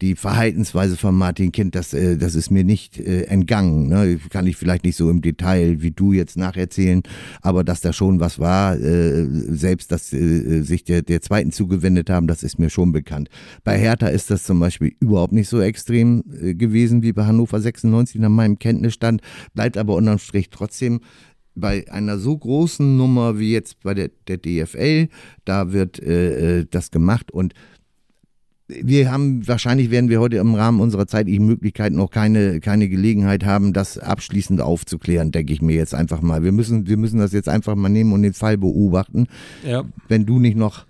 [0.00, 3.88] die Verhaltensweise von Martin Kind, das, äh, das ist mir nicht äh, entgangen.
[3.88, 4.18] Ne?
[4.30, 7.02] Kann ich vielleicht nicht so im Detail wie du jetzt nacherzählen,
[7.42, 12.10] aber dass da schon was war, äh, selbst dass äh, sich der, der zweiten zugewendet
[12.10, 13.28] haben, das ist mir schon bekannt.
[13.64, 17.60] Bei Hertha ist das zum Beispiel überhaupt nicht so extrem äh, gewesen wie bei Hannover
[17.60, 19.20] 96 nach meinem Kenntnisstand,
[19.54, 21.00] bleibt aber unterm Strich trotzdem
[21.56, 25.08] bei einer so großen Nummer wie jetzt bei der, der DFL,
[25.44, 27.54] da wird äh, äh, das gemacht und
[28.68, 33.44] wir haben, wahrscheinlich werden wir heute im Rahmen unserer zeitlichen Möglichkeiten noch keine, keine Gelegenheit
[33.44, 36.42] haben, das abschließend aufzuklären, denke ich mir jetzt einfach mal.
[36.42, 39.28] Wir müssen, wir müssen das jetzt einfach mal nehmen und den Fall beobachten.
[39.64, 39.84] Ja.
[40.08, 40.84] Wenn du nicht noch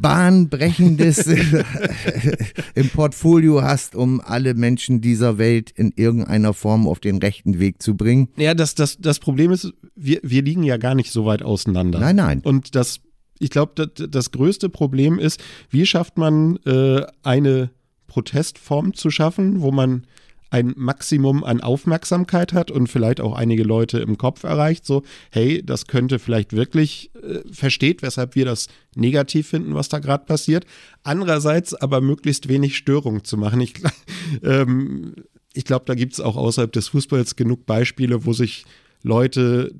[0.00, 1.26] bahnbrechendes
[2.74, 7.82] im Portfolio hast, um alle Menschen dieser Welt in irgendeiner Form auf den rechten Weg
[7.82, 8.28] zu bringen.
[8.36, 12.00] Ja, das, das, das Problem ist, wir, wir liegen ja gar nicht so weit auseinander.
[12.00, 12.40] Nein, nein.
[12.42, 13.00] Und das
[13.38, 17.70] ich glaube, das, größte Problem ist, wie schafft man äh, eine
[18.06, 20.06] Protestform zu schaffen, wo man
[20.50, 25.60] ein Maximum an Aufmerksamkeit hat und vielleicht auch einige Leute im Kopf erreicht, so, hey,
[25.66, 30.64] das könnte vielleicht wirklich äh, versteht, weshalb wir das negativ finden, was da gerade passiert.
[31.02, 33.60] Andererseits aber möglichst wenig Störung zu machen.
[33.60, 33.74] Ich,
[34.44, 35.16] ähm,
[35.54, 38.64] ich glaube, da gibt es auch außerhalb des Fußballs genug Beispiele, wo sich
[39.02, 39.74] Leute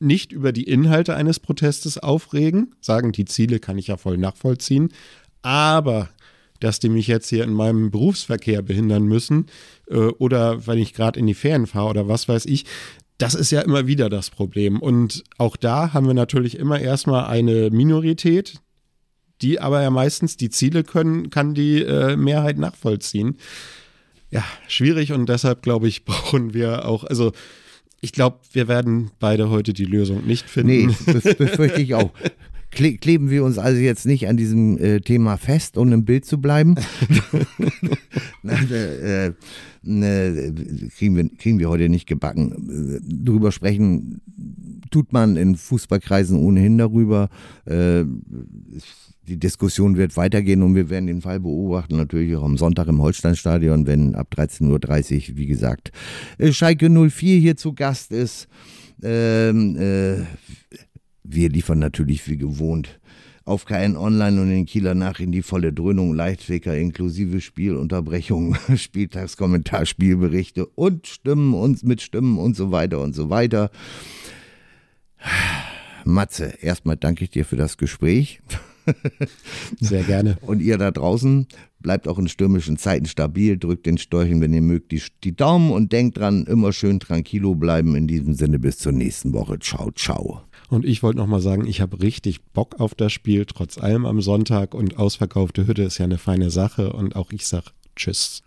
[0.00, 4.90] nicht über die Inhalte eines Protestes aufregen, sagen, die Ziele kann ich ja voll nachvollziehen,
[5.42, 6.08] aber
[6.60, 9.46] dass die mich jetzt hier in meinem Berufsverkehr behindern müssen
[9.88, 12.64] äh, oder wenn ich gerade in die Ferien fahre oder was weiß ich,
[13.18, 14.80] das ist ja immer wieder das Problem.
[14.80, 18.60] Und auch da haben wir natürlich immer erstmal eine Minorität,
[19.42, 23.36] die aber ja meistens die Ziele können, kann die äh, Mehrheit nachvollziehen.
[24.30, 27.32] Ja, schwierig und deshalb glaube ich, brauchen wir auch, also
[28.00, 30.94] ich glaube, wir werden beide heute die Lösung nicht finden.
[31.06, 32.10] Nee, befürchte ich auch.
[32.70, 36.24] kle kleben wir uns also jetzt nicht an diesem äh, Thema fest, um im Bild
[36.24, 36.74] zu bleiben.
[38.44, 40.52] äh, äh,
[40.96, 43.00] kriegen, wir, kriegen wir heute nicht gebacken.
[43.04, 44.20] Darüber sprechen
[44.90, 47.28] tut man in Fußballkreisen ohnehin darüber.
[47.64, 48.04] Äh,
[49.28, 53.02] die Diskussion wird weitergehen und wir werden den Fall beobachten, natürlich auch am Sonntag im
[53.02, 55.92] Holsteinstadion, wenn ab 13.30 Uhr, wie gesagt,
[56.38, 58.48] äh, Schalke 04 hier zu Gast ist.
[59.02, 60.24] Ähm, äh,
[61.30, 62.98] wir liefern natürlich wie gewohnt
[63.44, 70.66] auf KN Online und in Kieler Nachrichten die volle Dröhnung, Leichtficker inklusive Spielunterbrechungen, Spieltagskommentar, Spielberichte
[70.66, 73.70] und Stimmen und mit Stimmen und so weiter und so weiter.
[76.04, 78.40] Matze, erstmal danke ich dir für das Gespräch.
[79.80, 80.36] Sehr gerne.
[80.42, 81.46] Und ihr da draußen
[81.80, 85.72] bleibt auch in stürmischen Zeiten stabil, drückt den Storchen, wenn ihr mögt, die, die Daumen
[85.72, 87.96] und denkt dran, immer schön tranquilo bleiben.
[87.96, 89.58] In diesem Sinne bis zur nächsten Woche.
[89.58, 90.47] Ciao, ciao.
[90.68, 94.20] Und ich wollte nochmal sagen, ich habe richtig Bock auf das Spiel, trotz allem am
[94.20, 94.74] Sonntag.
[94.74, 96.92] Und ausverkaufte Hütte ist ja eine feine Sache.
[96.92, 97.66] Und auch ich sage
[97.96, 98.42] Tschüss.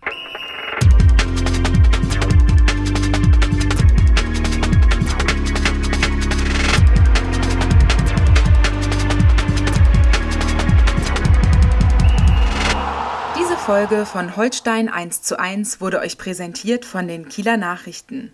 [13.72, 18.34] Folge von Holstein 1 zu 1 wurde euch präsentiert von den Kieler Nachrichten.